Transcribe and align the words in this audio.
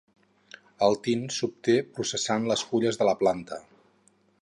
El 0.87 0.97
tint 1.09 1.21
s'obté 1.35 1.77
processant 1.99 2.51
les 2.53 2.67
fulles 2.71 3.01
de 3.03 3.11
la 3.13 3.19
planta. 3.25 3.65